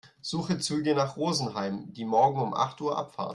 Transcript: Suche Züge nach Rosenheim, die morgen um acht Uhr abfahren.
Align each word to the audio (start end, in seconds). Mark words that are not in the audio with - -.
Suche 0.19 0.57
Züge 0.57 0.95
nach 0.95 1.15
Rosenheim, 1.15 1.93
die 1.93 2.05
morgen 2.05 2.41
um 2.41 2.55
acht 2.55 2.81
Uhr 2.81 2.97
abfahren. 2.97 3.29